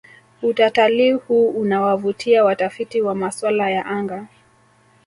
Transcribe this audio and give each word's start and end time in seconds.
utatalii 0.41 1.11
huu 1.11 1.49
unawavutia 1.49 2.43
watafiti 2.43 3.01
wa 3.01 3.15
maswala 3.15 3.69
ya 3.69 3.85
anga 3.85 4.27